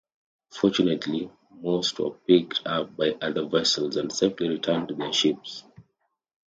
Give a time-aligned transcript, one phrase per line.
[0.49, 5.63] Fortunately, most were picked up by other vessels and safely returned to their ships.